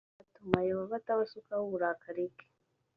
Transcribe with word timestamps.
byatuma 0.13 0.57
yehova 0.69 0.93
atabasukaho 1.01 1.61
uburakari 1.67 2.23
bwe 2.31 2.45